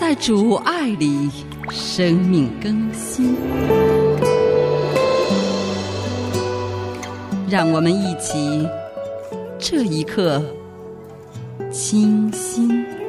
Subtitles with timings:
[0.00, 1.28] 在主爱里
[1.68, 3.36] 生命更新。
[7.50, 8.66] 让我们一起
[9.58, 10.42] 这一刻
[11.70, 12.99] 清新。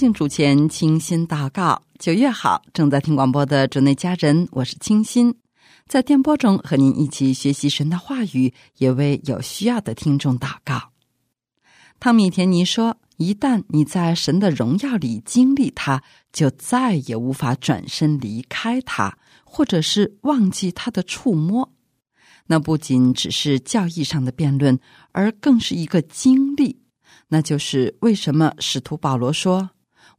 [0.00, 1.82] 静主前，清新祷告。
[1.98, 5.34] 九月好，正在听广播的主内家人，我是清新，
[5.86, 10.92] 在电波中和您一起学习神的话语，也为有需要的听众祷告。
[11.98, 21.74] 汤米·田尼说：“一旦你在神的荣耀里经历它，就再也无法转身离开它，或者是忘记它的触摸。
[22.46, 24.80] 那不仅只是教义上的辩论，
[25.12, 26.80] 而更是一个经历。”
[27.28, 29.68] 那就是为什么使徒保罗说：“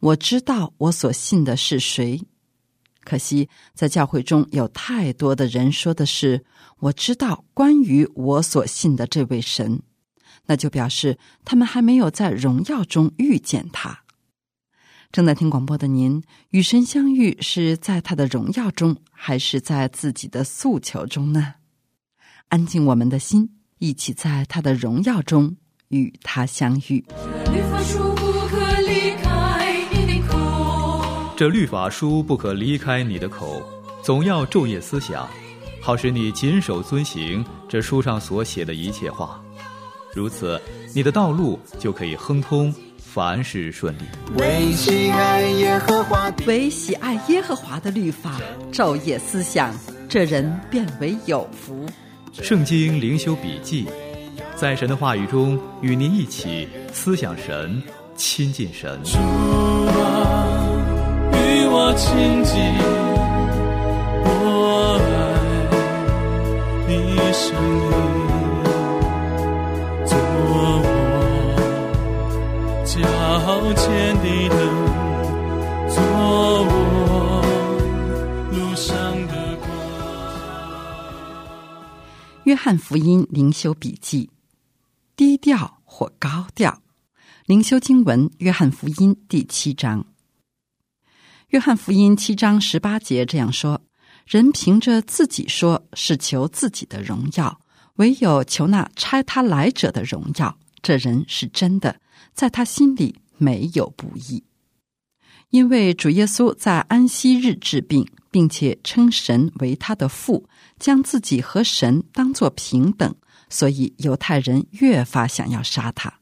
[0.01, 2.21] 我知道我所信的是谁。”
[3.03, 6.43] 可惜在教会中有太多的人说的是
[6.79, 9.81] ：“我知道关于我所信的这位神。”
[10.45, 14.03] 那就表示他们还没有在荣耀中遇见他。
[15.11, 21.55] 正在听广播的您，与神相遇是在他的荣耀中，还是在自己的诉求中呢？
[22.49, 25.57] 安静我们的心，一起在他的荣耀中。
[25.91, 27.03] 与他相遇。
[31.41, 33.63] 这律法书不可离开你的口，
[34.03, 35.27] 总要昼夜思想，
[35.81, 39.41] 好使你谨守遵行这书上所写的一切话。
[40.13, 40.61] 如此，
[40.93, 44.01] 你的道路就可以亨通，凡事顺利。
[44.37, 48.39] 唯喜爱耶和华，唯喜爱耶和华的律法，
[48.71, 49.73] 昼夜思想，
[50.07, 51.89] 这人变为有福。
[52.33, 53.87] 圣经灵修笔记。
[54.55, 57.81] 在神的话语中，与您一起思想神，
[58.15, 58.99] 亲近神。
[59.03, 60.50] 主啊，与
[61.73, 62.53] 我亲近，
[64.25, 64.29] 我
[65.07, 65.09] 爱
[66.85, 66.91] 你
[67.31, 67.55] 声
[67.87, 67.89] 音，
[70.05, 70.11] 做
[70.51, 70.53] 我
[72.83, 72.91] 脚
[73.73, 73.83] 前
[74.17, 74.59] 的灯，
[75.87, 75.95] 做
[76.67, 76.69] 我
[78.51, 78.91] 路上
[79.27, 79.65] 的光。
[82.43, 84.29] 约翰福音灵修笔记。
[85.15, 86.81] 低调或高调，
[87.45, 90.01] 灵修经文《约翰福音》第七章，
[91.51, 93.81] 《约翰福音》七章十八节这样说
[94.25, 97.59] ：“人凭着自己说是求自己的荣耀，
[97.95, 100.57] 唯有求那差他来者的荣耀。
[100.81, 101.99] 这人是真的，
[102.33, 104.45] 在他心里没有不义。
[105.49, 110.47] 因为主耶稣在安息日治病，并且称神为他的父，
[110.79, 113.13] 将自己和神当作平等。”
[113.49, 116.19] 所以犹太人越发想要杀他，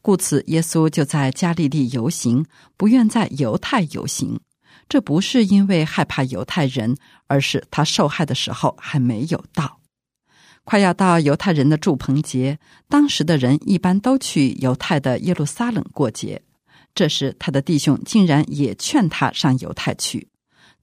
[0.00, 2.46] 故此耶稣就在加利利游行，
[2.78, 4.40] 不愿在犹太游行。
[4.92, 6.94] 这不是因为害怕犹太人，
[7.26, 9.80] 而是他受害的时候还没有到。
[10.64, 12.58] 快要到犹太人的祝棚节，
[12.90, 16.42] 当时的人一般都去犹太的耶路撒冷过节。
[16.94, 20.28] 这时他的弟兄竟然也劝他上犹太去。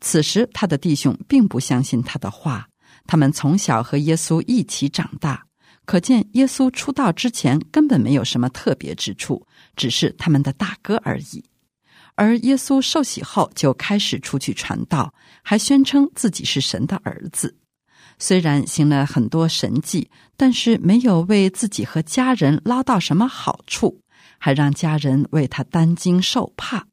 [0.02, 2.68] 此时他的弟兄并不相信他的话，
[3.06, 5.46] 他们从小和耶稣一起长大。
[5.86, 9.46] 可见，耶稣出道之前根本没有什么特别之处，
[9.76, 11.46] 只是他们的大哥而已。
[12.20, 17.56] 而耶稣受洗后就开始出去传道，还宣称自己是神的儿子。
[18.18, 24.02] 虽然行了很多神迹，但是没有为自己和家人捞到什么好处，
[24.38, 26.86] 还让家人为他担惊受怕。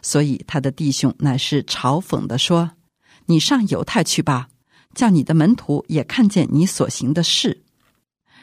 [0.00, 2.70] 所以他的弟兄乃是嘲讽的说
[3.28, 4.48] ：“你上犹太去吧，
[4.94, 7.64] 叫你的门徒也看见你所行的事。”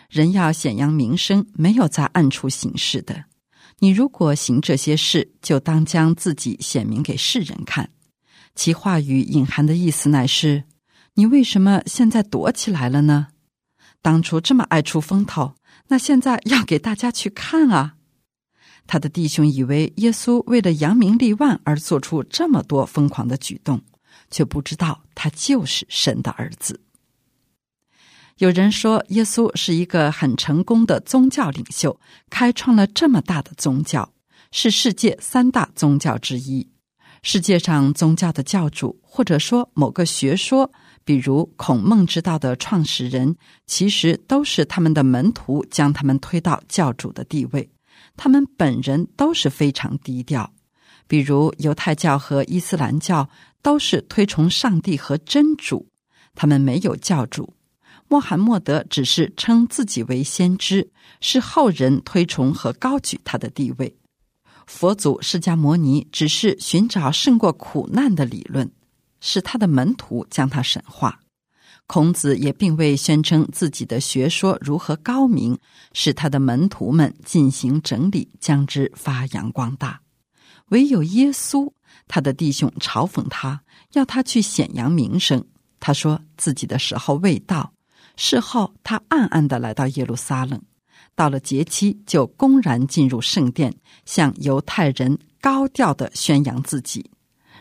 [0.07, 3.25] 人要显扬名声，没有在暗处行事的。
[3.79, 7.91] 你如果行这些事，就当将自己显明给世人看。
[8.56, 10.63] 其话语隐含的意思乃是：
[11.13, 13.27] 你为什么现在躲起来了呢？
[14.01, 15.53] 当初这么爱出风头，
[15.89, 17.95] 那现在要给大家去看啊！
[18.88, 23.81] 他的弟兄以为耶稣为了扬名立万而做出这么多疯狂的举动，
[24.31, 26.81] 却不知道他就是神的儿子。
[28.37, 31.99] 有人说，耶稣是一个很成功的宗教领袖，
[32.29, 34.13] 开创了这么大的宗教，
[34.51, 36.67] 是世界三大宗教之一。
[37.23, 40.71] 世界上宗教的教主，或者说某个学说，
[41.03, 43.35] 比如孔孟之道的创始人，
[43.65, 47.67] 其实都是他们的门徒将他们推到教主的地位，
[48.15, 50.53] 他们本人都是非常低调。
[51.07, 53.27] 比如犹太教和伊斯兰教
[53.63, 55.87] 都是推崇上帝和真主，
[56.35, 57.55] 他们没有教主。
[58.07, 60.89] 穆罕默德只是称自己为先知，
[61.21, 63.98] 是后人推崇和高举他的地位。
[64.65, 68.71] 佛祖释迦牟尼只是寻找胜过苦难的理论。
[69.19, 71.19] 是他的门徒将他神化，
[71.88, 75.57] 孔子也并未宣称自己的学说如何高明，
[75.92, 80.00] 是他的门徒们进行整理，将之发扬光大。
[80.68, 81.71] 唯有耶稣，
[82.07, 83.63] 他的弟兄嘲讽他，
[83.94, 85.44] 要他去显扬名声。
[85.80, 87.74] 他说自己的时候未到。
[88.17, 90.61] 事后，他暗暗的来到耶路撒冷，
[91.15, 93.73] 到了节期就公然进入圣殿，
[94.05, 97.09] 向犹太人高调的宣扬自己：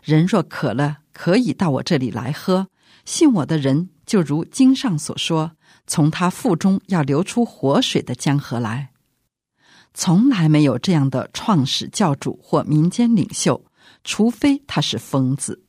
[0.02, 0.98] 人若渴了。
[1.12, 2.68] 可以到我这里来喝，
[3.06, 5.52] 信我的人就如经上所说，
[5.86, 8.90] 从他腹中要流出活水的江河来。
[9.94, 13.64] 从来没有这样的创始教主或民间领袖，
[14.04, 15.64] 除非他是疯子。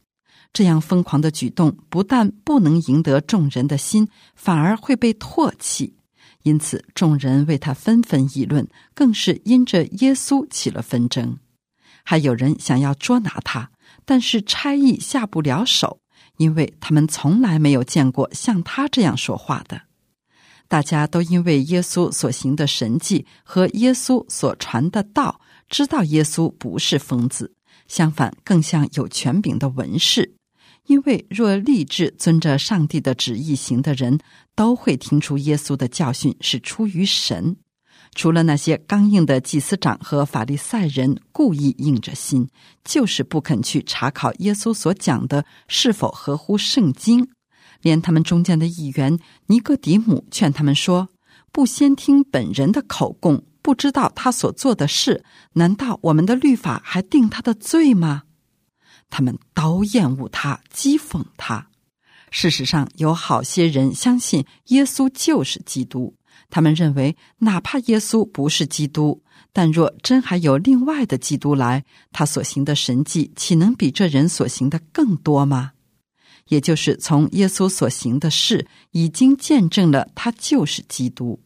[0.57, 5.93] 这样疯狂的举动不但不能赢得众人的心，反而会被唾弃。
[6.41, 11.37] 因此，众人为他纷纷议论，更是因着耶稣起了纷争。
[12.03, 13.69] 还有人想要捉拿他。
[14.03, 15.99] 但是差役下不了手，
[16.37, 19.83] 因为他们从来没有见过像他这样说话的。
[20.67, 25.39] 大家都因为耶稣所行的神迹和耶稣所传的道，
[25.69, 27.53] 知道耶稣不是疯子，
[27.87, 30.36] 相反更像有权柄的文士。
[30.87, 34.19] 因为若立志遵着上帝的旨意行的人，
[34.55, 37.55] 都会听出耶稣的教训是出于神。
[38.15, 42.47] 除了那些刚硬的祭司长和法利赛人故意硬着心，
[42.83, 47.27] 就是不肯去查考耶稣所讲的是否合乎圣经，
[47.81, 51.09] 连他们中间的议员尼哥底姆劝他们说
[51.51, 55.23] ：“不先听本人的口供，不知道他所做的事，
[55.53, 58.23] 难道我们的律法还定他的罪吗？”
[59.09, 61.67] 他们都厌恶他，讥讽他。
[62.29, 66.15] 事实上，有好些人相信耶稣就是基督。
[66.49, 75.71] 他们认为，哪怕耶稣不是基督，但若真还有另外的基督来，他所行的神迹岂能比这人所行的更多吗？
[76.49, 81.41] 也就是从耶稣所行的事，已经见证了他就是基督。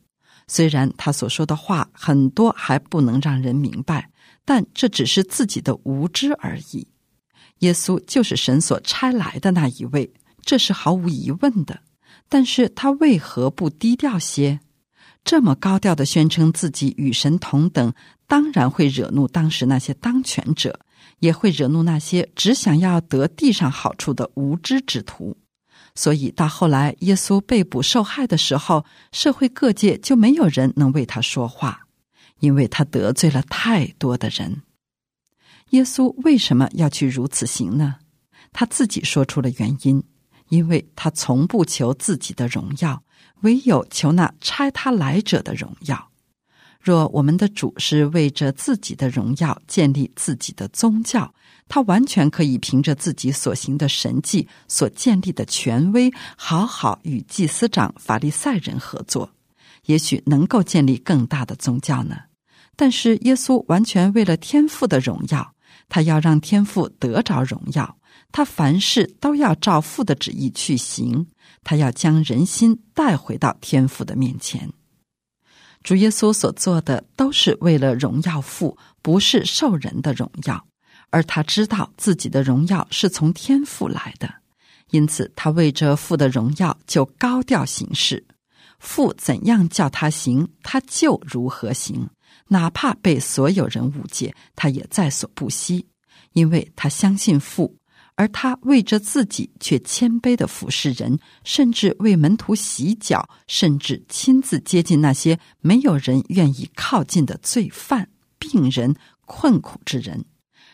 [0.47, 4.11] 虽然他所说的话很多还不能让人明白，
[4.45, 6.87] 但这只是自己的无知而已。
[7.61, 10.13] 耶稣就是神所差来的那一位，
[10.45, 11.81] 这是毫无疑问的。
[12.29, 14.59] 但是他为何不低调些？
[15.23, 17.93] 这么高调的宣称自己与神同等，
[18.25, 20.79] 当然会惹怒当时那些当权者，
[21.19, 25.37] 也会惹怒那些只想要得地上好处的无知之徒。
[25.93, 31.81] 所以到后来，耶稣被捕受害的时候，社会各界就没有人能为他说话，
[32.39, 34.63] 因为他得罪了太多的人。
[35.71, 37.95] 耶稣为什么要去如此行呢？
[38.53, 40.01] 他自己说出了原因，
[40.50, 43.03] 因为他从不求自己的荣耀。
[43.41, 46.12] 唯有求那差他来者的荣耀。
[46.79, 51.33] 若我们的主是为着自己的荣耀建立自己的宗教，
[51.68, 59.31] 他完全可以凭着自己所行的神迹、所建立的权威，好好与祭司长、法利赛人合作，
[59.85, 62.18] 也许能够建立更大的宗教呢。
[62.75, 65.54] 但是耶稣完全为了天父的荣耀，
[65.92, 67.98] 他要让天父得着荣耀，
[68.31, 71.28] 他凡事都要照父的旨意去行。
[71.66, 74.71] 他要将人心带回到天父的面前。
[75.83, 80.66] 主耶稣所做的都是为了荣耀父，不是受人的荣耀。
[81.10, 84.33] 而他知道自己的荣耀是从天父来的，
[84.92, 88.26] 因此他为着父的荣耀就高调行事。
[88.80, 92.07] 父怎样叫他行，他就如何行，
[92.51, 95.87] 哪怕被所有人误解，他也在所不惜，
[96.33, 97.77] 因为他相信父。
[98.15, 108.93] 而他为着自己却谦卑的俯视人，甚至为门徒洗脚，甚至亲自接近那些没有人愿意靠近的罪犯、病人、
[109.25, 110.25] 困苦之人。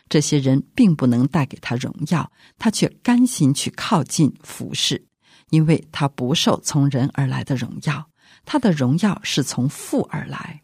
[0.10, 5.06] 这些人并不能带给他荣耀，他却甘心去靠近服侍，
[5.52, 8.10] 因为他不受从人而来的荣耀，
[8.46, 10.64] 他的荣耀是从父而来。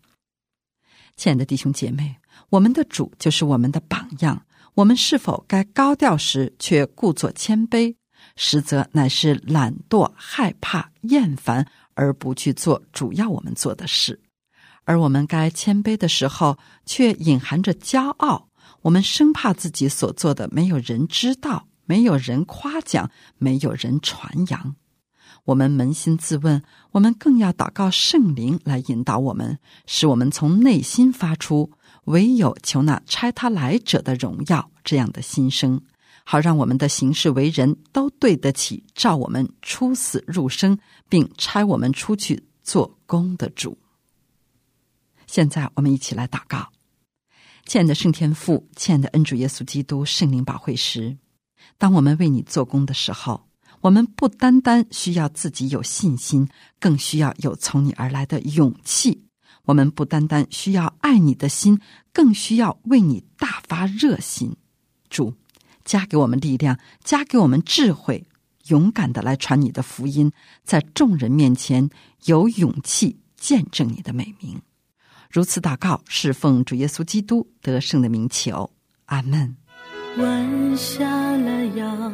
[1.15, 2.17] 亲爱的弟兄姐妹，
[2.50, 4.46] 我们的主就是我们的榜样。
[4.75, 7.96] 我们是否该高调时却故作谦卑，
[8.36, 14.15] 实则乃是懒惰、害怕、厌烦，而不去做主要我们做的事；
[14.84, 18.50] 而我们该谦卑的时候，却隐含着骄傲。
[18.82, 24.75] 我们生怕自己所做的没有人知道，没有人夸奖，没有人传扬。
[25.46, 31.70] 我们扪心自问，我们更要祷告圣灵来引导我们，使我们从内心发出
[32.06, 35.82] “唯有求那差他来者的荣耀”这样的心声，
[36.24, 40.78] 好让我们的行事为人都对得起召我们出死入生，
[41.10, 43.78] 并差我们出去做工的主。
[45.28, 46.72] 现在，我们一起来祷告。
[47.66, 51.18] 亲爱的圣天父，亲爱的恩主耶稣基督，圣灵保惠师，
[51.78, 53.46] 当我们为你做工的时候，
[53.84, 56.48] 我们不单单需要自己有信心，
[56.80, 59.25] 更需要有从你而来的勇气。
[59.66, 61.82] 我们不单单需要爱你的心，
[62.13, 64.56] 更需要为你大发热心。
[65.10, 65.34] 主，
[65.84, 68.25] 加给我们力量，加给我们智慧，
[68.68, 70.32] 勇敢的来传你的福音，
[70.63, 71.90] 在众人面前
[72.24, 74.62] 有勇气见证你的美名。
[75.30, 78.72] 如此祷告，是奉主耶稣基督得胜的名求，
[79.08, 79.58] 阿门。
[80.20, 82.12] 弯下了腰，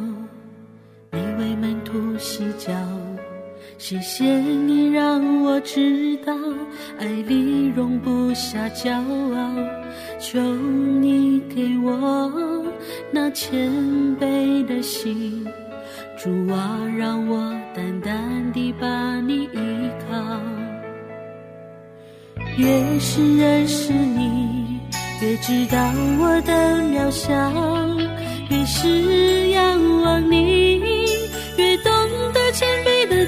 [1.12, 2.72] 你为门徒洗脚，
[3.78, 6.32] 谢谢你让我知道，
[6.98, 9.54] 爱里容不下骄傲，
[10.20, 12.62] 求你给我
[13.10, 13.70] 那谦
[14.20, 15.44] 卑的心，
[16.16, 20.40] 主啊，让我淡淡地把你依靠。
[22.56, 24.78] 越是认识你，
[25.22, 25.78] 越知道
[26.20, 26.52] 我的
[26.92, 27.32] 渺小；
[28.50, 30.69] 越是仰望你，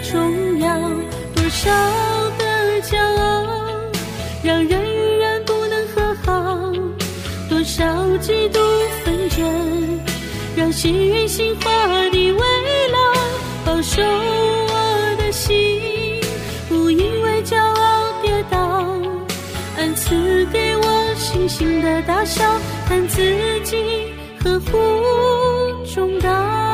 [0.02, 0.78] 重要。
[1.34, 1.70] 多少
[2.38, 2.44] 的
[2.82, 3.46] 骄傲，
[4.42, 6.72] 让人与人不能和好；
[7.48, 7.84] 多少
[8.18, 8.58] 嫉妒
[9.04, 10.00] 纷争，
[10.56, 11.70] 让幸运心化
[12.10, 12.40] 的围
[12.90, 12.98] 绕，
[13.64, 15.80] 保守我的心，
[16.68, 18.86] 不因为骄傲跌倒。
[19.76, 22.44] 恩赐给我信心的大小，
[22.88, 23.20] 看自
[23.64, 23.76] 己
[24.42, 26.71] 呵护中道。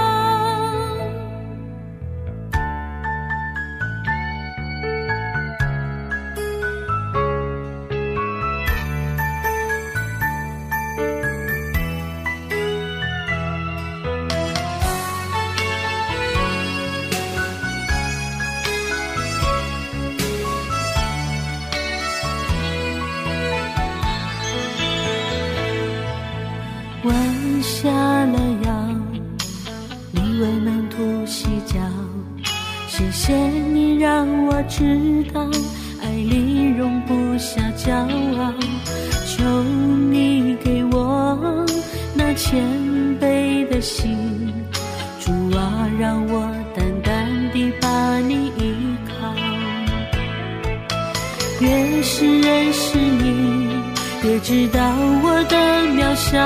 [54.39, 54.81] 越知道
[55.25, 55.57] 我的
[55.97, 56.39] 渺小，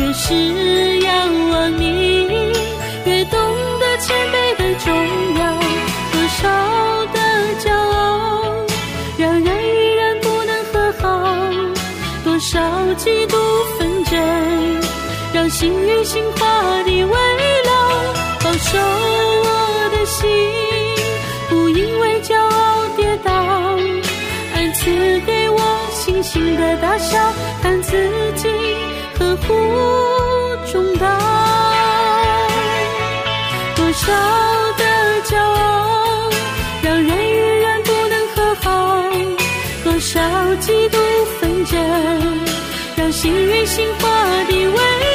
[0.00, 2.26] 越是仰望你，
[3.06, 3.38] 越懂
[3.78, 4.92] 得谦卑的重
[5.38, 5.54] 要。
[6.10, 6.48] 多少
[7.12, 7.20] 的
[7.60, 8.66] 骄傲，
[9.16, 11.06] 让人与人不能和好；
[12.24, 12.58] 多少
[12.96, 13.36] 嫉妒
[13.78, 14.18] 纷争，
[15.32, 17.14] 让心与心化的围
[17.62, 17.70] 绕。
[18.42, 18.76] 保守
[19.44, 20.28] 我的心，
[21.48, 23.30] 不因为骄傲跌倒，
[24.56, 25.60] 恩赐给我。
[26.04, 27.16] 星星的大小，
[27.62, 27.92] 看自
[28.34, 28.48] 己
[29.16, 29.54] 合乎
[30.72, 31.06] 中道。
[33.76, 34.12] 多少
[34.78, 34.84] 的
[35.22, 36.28] 骄傲，
[36.82, 38.68] 让人与人不能和好；
[39.84, 40.20] 多少
[40.60, 40.98] 嫉妒
[41.38, 41.78] 纷争，
[42.96, 44.08] 让幸运心化
[44.48, 45.11] 的为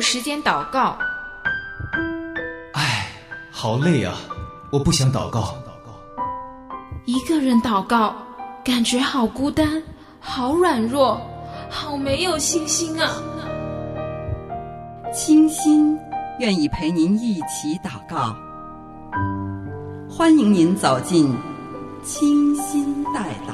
[0.00, 0.96] 有时间祷告。
[3.52, 4.16] 好累啊！
[4.72, 5.54] 我不想祷告。
[7.04, 8.16] 一个人祷告，
[8.64, 9.82] 感觉好孤单，
[10.18, 11.20] 好软弱，
[11.68, 13.12] 好没有信心啊！
[15.12, 15.98] 清心
[16.38, 18.34] 愿意陪您一起祷告，
[20.08, 21.36] 欢迎您走进
[22.02, 23.52] 清心代祷。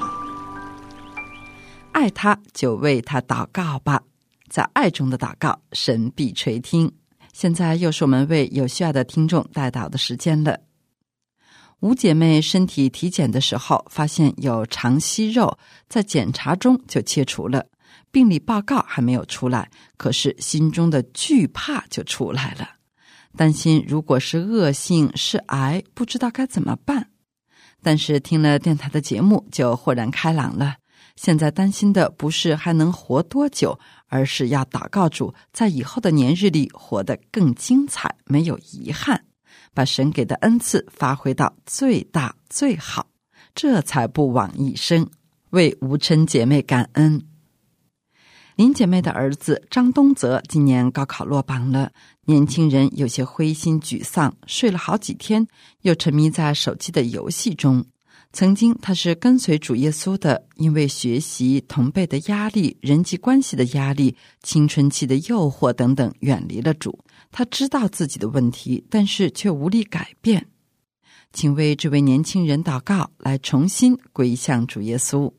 [1.90, 4.00] 爱他，就为他祷告吧，
[4.48, 6.92] 在爱中的祷告，神必垂听。
[7.32, 10.60] 现在又是我们为有需要的听众带祷的时间了。
[11.80, 17.66] 五姐妹身体体检的时候，发现有肠息肉，在检查中就切除了。
[18.10, 22.66] 病理报告还没有出来，可是心中的惧怕就出来了，
[23.36, 27.10] 担心如果是恶性是癌，不知道该怎么办。
[27.82, 30.76] 但是听了电台的节目，就豁然开朗了。
[31.16, 39.24] 现在担心的不是还能活多久，而是要祷告主在以后的年日里活得更精彩，没有遗憾，
[39.74, 43.08] 把神给的恩赐发挥到最大最好，
[43.54, 45.08] 这才不枉一生。
[45.50, 47.26] 为吴琛姐妹感恩。
[48.56, 51.92] 林姐妹的儿子张东泽今年高考落榜了，
[52.24, 55.46] 年轻人有些灰心沮丧，睡了好几天，
[55.82, 57.84] 又沉迷在手机的游戏中。
[58.36, 67.02] 曾经他是跟随主耶稣的，因为学习、同辈的压力、人际关系的压力、青春期的诱惑等等，远离了主。
[67.32, 70.48] 他知道自己的问题，但是却无力改变。
[71.32, 75.32] 请为这位年轻人祷告，来重新归向主耶稣。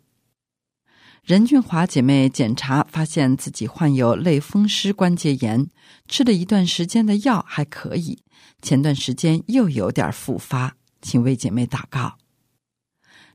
[1.23, 5.67] 任俊华姐妹检查发现自己患有类风湿关节炎，
[6.07, 8.23] 吃了一段时间的药还可以，
[8.63, 12.17] 前段时间又有点复发，请为姐妹祷告。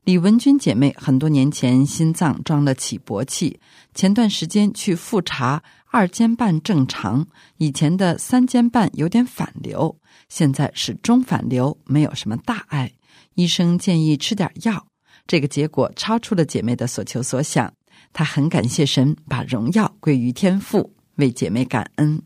[0.03, 3.57] 李文君姐妹很多年前心脏装了起搏器，
[3.93, 7.25] 前段时间去复查，二尖瓣正常，
[7.57, 12.91] 以前的三尖瓣有点反流，现在是中反流，没有什么大碍，
[13.35, 14.85] 医生建议吃点药，
[15.25, 17.73] 这个结果超出了姐妹的所求所想。
[18.11, 22.21] 她很感谢神，把荣耀归于天父，为姐妹感恩。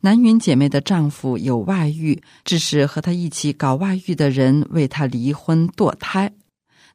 [0.00, 6.32] 南云姐妹的丈夫有外遇，致使和她一起搞外遇的人为她离婚堕胎。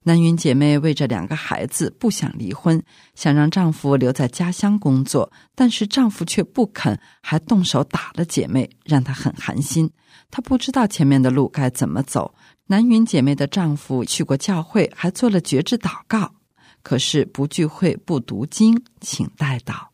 [0.04, 2.82] 南云姐妹为这两个孩子不想离婚，
[3.14, 9.92] 想让丈夫留在家乡工作，但是丈夫却不肯，还动手打了姐妹，让她很寒心。
[10.32, 12.34] 她不知道前面的路该怎么走。
[12.68, 16.36] 南云姐妹的丈夫去过教会，还做了绝志祷告。
[16.82, 19.93] 可是不聚会不读经，请代祷。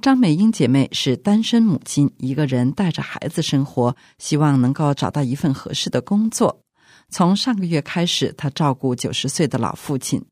[0.00, 6.62] 张美英姐妹是单身母亲，一个人带着孩子生活，希望能够找到一份合适的工作。
[7.10, 10.24] 从上个月开始，她照顾九十岁的老父亲。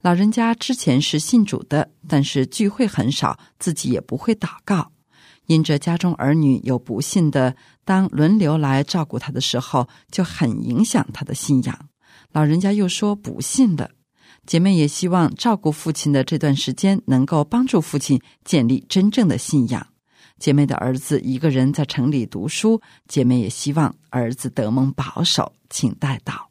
[0.00, 4.90] 老人家之前是信主的，但是聚会很少，自己也不会祷告。
[5.46, 7.54] 因着家中儿女有不信的，
[7.84, 11.78] 当轮流来照顾他的时候，就很影响他的信仰。
[12.32, 13.90] 老人家又说不信了。
[14.46, 19.86] 姐妹也希望照顾父亲的这段时间，能够帮助父亲建立真正的信仰。
[20.38, 26.50] 姐妹的儿子一个人在城里读书，姐妹也希望儿子得蒙保守，请带到。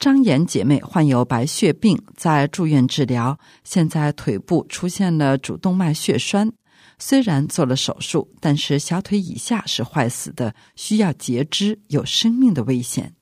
[0.00, 6.50] 张岩姐妹患有白血病，在住院治疗，现在腿部出现了主动脉血栓，
[6.98, 13.14] 虽然做了手术，但是小腿以下是坏死的，需要截肢，有生命的危险。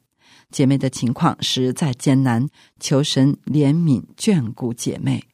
[0.50, 5.24] 姐妹的情况实在艰难，求神怜悯眷顾姐妹。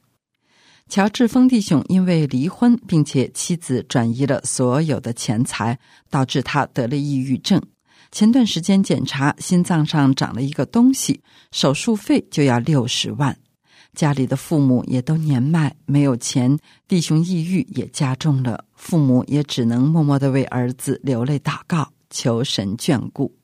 [0.89, 5.79] 乔治峰弟兄因为离婚，并且妻子转移了所有的钱财，
[6.11, 7.61] 导致他得了抑郁症。
[8.13, 13.37] 前段时间检查心脏上长了一个东西，手术费就要六十万。
[13.95, 23.36] 家里的父母也都年迈，没有钱，弟兄抑郁也加重了，父母也只能默默的为儿子流泪祷告，求神眷顾。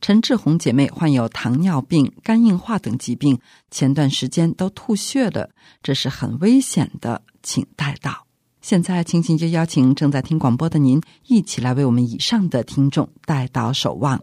[0.00, 3.38] 陈志红姐妹患有糖尿病、肝硬化等疾病，
[3.70, 5.50] 前段时间都吐血了，
[5.82, 8.26] 这是很危险的，请带到。
[8.60, 14.20] 现在，青青就邀请正在听广播的您，一起来为我们以上的听众带到守望。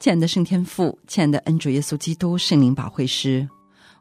[0.00, 3.48] 亲爱的圣天父，亲爱的恩主耶稣基督圣灵保惠师，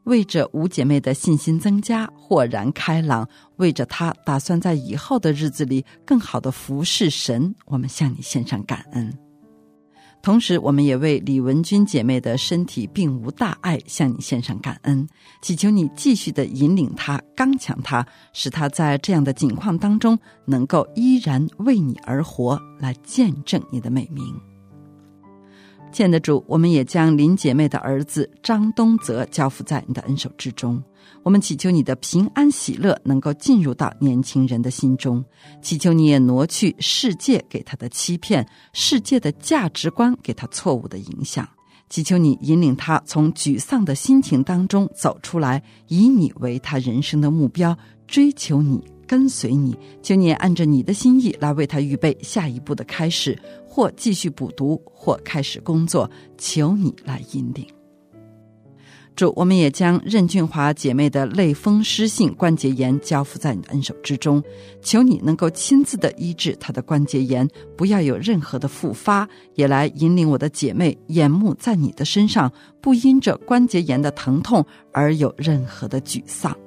[0.03, 3.27] 为着五姐妹的信心增加、豁然开朗，
[3.57, 9.26] 为着她打算在以后的日子里更好的服侍神，我们向你献上感恩。
[10.21, 15.07] 同时，我们也为李文君姐妹的身体并无大碍向你献上感恩，
[15.41, 24.35] 祈求你继续的引领她、刚强她，使她在这样的境况当中能够依然为你而活，来见证你的美名。
[25.91, 30.81] 亲爱的主，我们也将林姐妹的儿子张东泽交付在你的恩手之中。
[31.23, 35.23] 我们祈求你的平安喜乐能够进入到年轻人的心中，
[35.61, 41.47] 祈求你也挪去世界给他的欺骗，世界的价值观给他错误的影响。
[41.89, 49.75] 祈求你引领他从沮丧的心情当中走出来，以你为他人生的目标，追求你，跟随你。
[50.03, 53.37] 求你也按着你的心意来为他预备下一步的开始，
[53.77, 56.09] 或继续补读，或开始工作。
[56.35, 57.63] 求你来引领。
[59.15, 64.41] 主，我们也将任俊华姐妹的类风湿性关节炎交付在你的恩手之中，
[64.81, 76.57] 求你能够亲自的医治她的关节炎，不要有任何的复发，也来引领我的姐妹眼目在你的身上，不因着关节炎的疼痛而有任何的沮丧。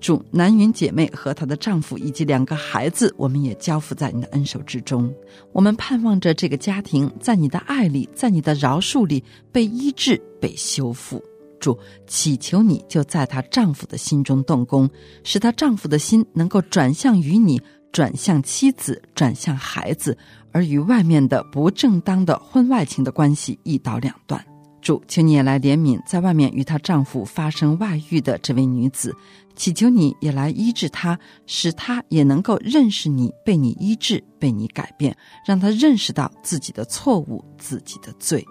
[0.00, 5.12] 主南云姐妹和她的丈夫以及两个孩子，我们也交付在你的恩手之中。
[5.52, 11.22] 我们盼望着这个家庭在你的爱里，在你的饶恕里被医治、被修复。
[11.60, 14.88] 主祈求你就在她丈夫的心中动工，
[15.22, 17.60] 使她丈夫的心能够转向于你，
[17.92, 20.16] 转向妻子，转向孩子，
[20.52, 24.42] 而与外面的不正当的婚外情的关系一刀两断。
[24.80, 29.14] 主，请你也来怜悯在外面与她丈夫发生外遇的这位女子，
[29.54, 35.16] 祈求你也来医治她，使她也能够认识你，被你医治，被你改变，
[35.46, 38.44] 让她认识到自己的错误，自己的罪。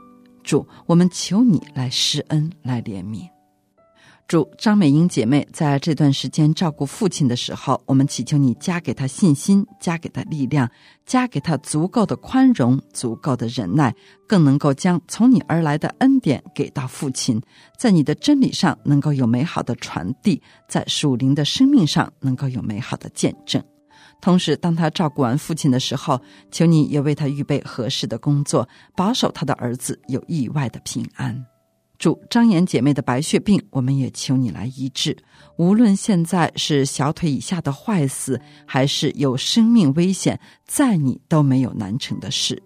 [0.44, 3.39] 主，我们求你来施恩，来怜悯。
[4.30, 10.70] 主张美英姐妹在这段时间照顾父亲的时候，我们祈求你加给她信心，加给她力量，
[11.04, 13.92] 加给她足够的宽容、足够的忍耐，
[14.28, 17.42] 更能够将从你而来的恩典给到父亲，
[17.76, 23.60] 在你的真理上能够有美好的传递，在属灵的生命上能够有美好的见证。
[24.22, 31.44] 同时，当他照顾完父亲的时候，求你也为他预备合适的工作，保守他的儿子有意外的平安。
[32.00, 35.16] 主张妍姐妹的白血病，我们也求你来医治。
[35.58, 42.64] 无论现在是小腿以下的坏死，还是有生命危险，在你都没有难成的事。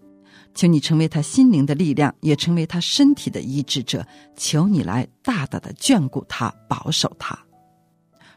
[0.54, 4.06] 求你成为他心灵的力量，也成为他身体的医治者。
[4.38, 7.36] 求你来大大的眷顾他，保守他。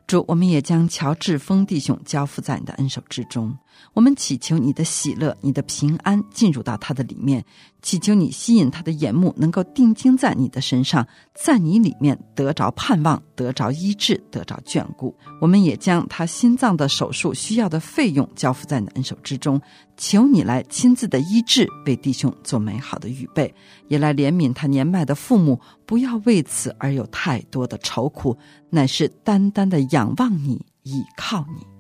[0.07, 3.55] 主，我们也将乔治峰弟兄交付在你的恩手之中。
[3.95, 7.45] 我们祈求你的喜乐、你的平安进入到他的里面，
[7.81, 15.15] 祈求你吸引他的眼目，能够定睛在你的身上，在你里面得着盼望、得着医治、得着眷顾。
[15.41, 19.61] 我们也将他心脏的手术需要的费用交付在你恩手之中，
[19.97, 23.55] 求你来亲自的医治，为弟兄做美好的预备，
[23.89, 28.37] 也来怜悯他年迈的父母，不要为此而有太多的愁苦，
[28.69, 31.76] 乃是单单的仰望你，倚靠你。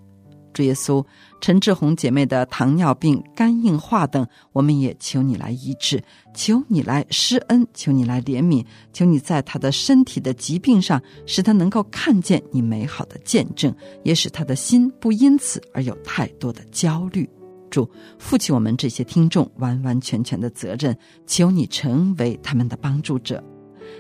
[0.57, 1.05] 主耶稣，
[1.38, 13.71] 陈志红姐妹的糖尿病、肝硬化等，我们也求你来医治，求你来施恩，求你来怜悯，求你在她的身体的疾病上，使她能够看见你美好的见证，
[14.03, 17.29] 也使她的心不因此而有太多的焦虑。
[17.69, 17.87] 主，
[18.19, 23.45] 负起我们这些听众完完全全的责任，求你成为他们的帮助者。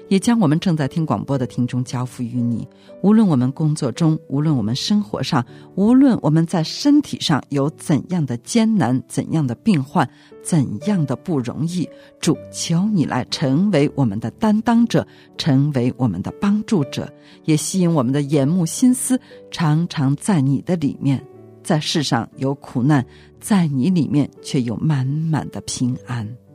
[0.08, 2.66] 也将我们正在听广播的听众交付于你。
[3.02, 5.44] 无论我们工作中，无论我们生活上，
[5.74, 10.08] 无论我们在身体上有怎样的艰难、怎样的病患、
[10.42, 11.88] 怎样的不容易，
[12.20, 17.12] 主求你来成为我们的担当者，成为我们的帮助者，
[17.44, 19.20] 也吸引我们的眼目心思，
[19.50, 21.24] 常常在你的里面。
[21.62, 23.04] 在世上有苦难，
[23.40, 26.45] 在你里面却有满满的平安。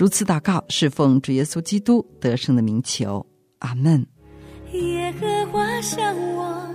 [0.00, 3.26] 如此祷告，是奉主耶稣基督得胜的名求，
[3.58, 4.06] 阿门。
[4.72, 6.66] 耶和华向我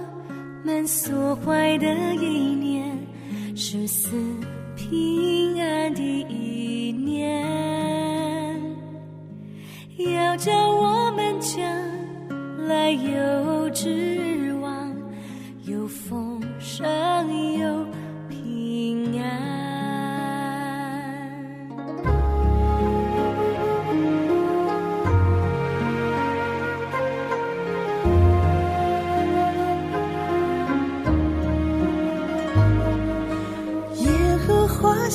[0.63, 2.95] 们所怀的意念，
[3.55, 4.11] 是赐
[4.75, 7.43] 平安的意念，
[9.97, 11.63] 要叫我们将
[12.67, 14.95] 来有指望，
[15.63, 16.85] 有丰盛，
[17.57, 17.87] 有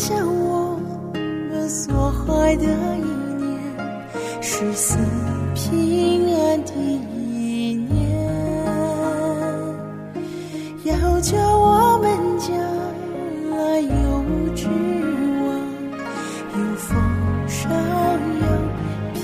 [0.01, 0.81] 画向我
[1.13, 3.05] 们所怀的一
[3.37, 3.61] 念，
[4.41, 4.97] 是赐
[5.55, 8.01] 平安的一念，
[10.85, 12.09] 要叫我们
[12.39, 12.49] 将
[13.51, 14.67] 来有指
[15.45, 15.49] 望，
[16.57, 16.89] 有丰
[17.47, 17.71] 盛，
[18.41, 18.47] 有
[19.13, 19.21] 平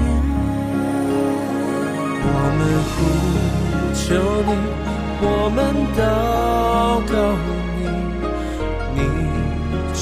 [0.00, 0.06] 安。
[2.24, 2.96] 我们呼
[3.92, 4.06] 求
[4.46, 4.50] 你，
[5.20, 5.58] 我们
[5.98, 6.00] 祷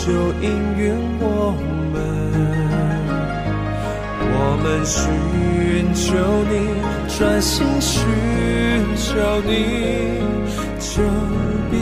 [0.06, 1.52] 就应允我
[1.92, 1.98] 们，
[4.30, 5.02] 我们寻
[5.94, 6.06] 求
[6.48, 6.54] 你，
[7.18, 7.92] 专心寻
[8.94, 9.10] 求
[9.42, 9.50] 你，
[10.78, 11.02] 就
[11.72, 11.74] 必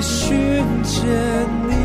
[0.00, 0.94] 寻见
[1.68, 1.81] 你。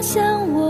[0.00, 0.67] 想我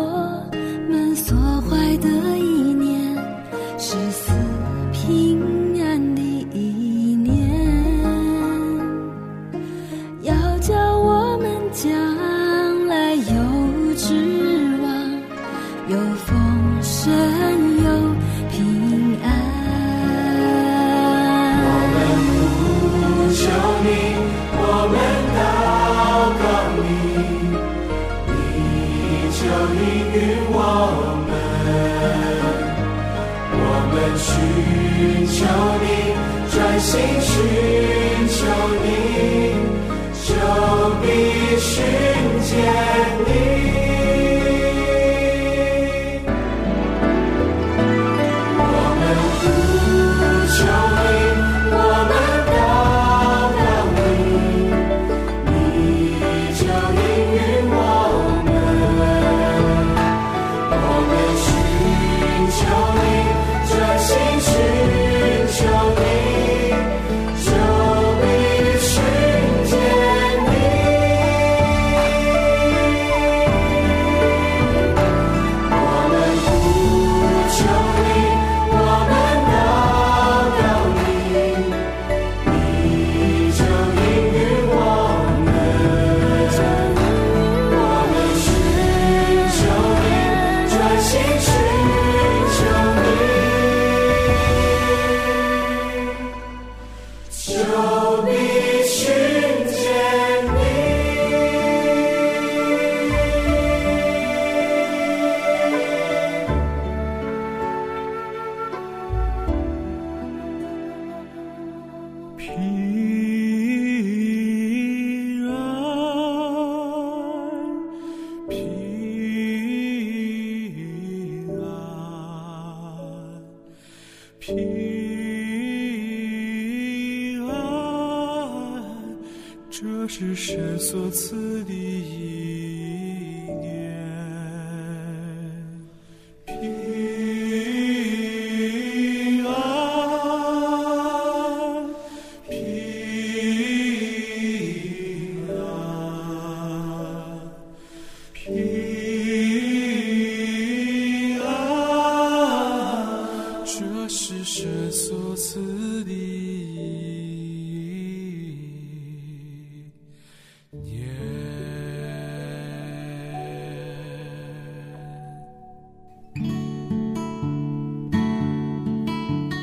[130.90, 131.97] 所赐的。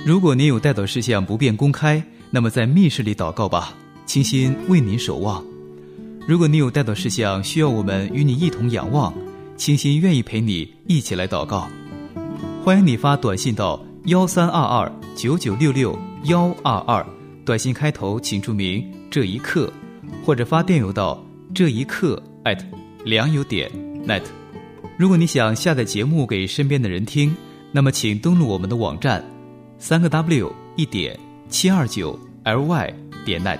[0.05, 3.73] 如果您有带祷事项不便公开，那么在密室里祷告吧，
[4.05, 5.43] 清心为您守望。
[6.27, 9.13] 如果你有带祷事项需要我们与你一同仰望，
[9.57, 11.67] 清心愿意陪你一起来祷告。
[12.63, 17.05] 欢迎你发短信到幺三二二九九六六幺二二，
[17.43, 19.71] 短信开头请注明这一刻，
[20.23, 22.21] 或者发电邮到这一刻
[23.03, 23.71] 良友点
[24.07, 24.21] net。
[24.97, 27.35] 如果你想下载节目给身边的人听，
[27.73, 29.21] 那么请登录我们的网站。
[29.77, 32.93] 三个 W 一点七二九 LY
[33.25, 33.59] 点 net。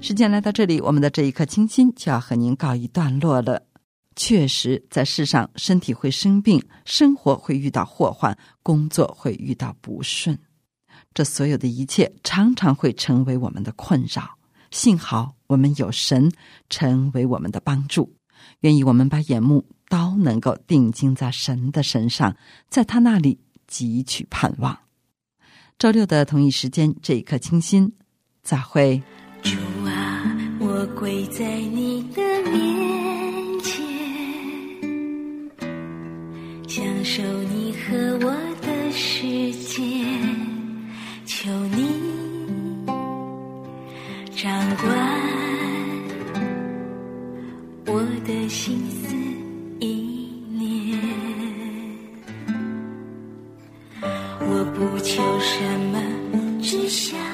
[0.00, 3.62] 时间来到这里，我们的这一刻清新就要和您告一段落了。
[4.16, 10.36] 确实，在世上，身体会生病，生活会遇到祸患，工作会遇到不顺，
[11.14, 14.36] 这所有的一切常常会成为我们的困扰。
[14.70, 16.32] 幸好我们有神
[16.68, 18.12] 成为我们的帮助，
[18.60, 22.36] 愿意我们把眼目都能够定睛在神的身上，
[22.68, 23.38] 在他那里
[23.70, 24.76] 汲取盼望。
[25.78, 27.92] 周六的同一时间，这一刻清新，
[28.42, 29.00] 再会。
[29.42, 33.84] 主啊，我跪在你的面前，
[36.68, 37.96] 享受你和
[38.26, 40.33] 我的时间，
[41.44, 41.84] 求你。
[44.34, 44.88] 掌管
[47.84, 49.14] 我的心思
[49.78, 50.98] 意念，
[54.40, 56.00] 我不求什么，
[56.62, 57.33] 只想。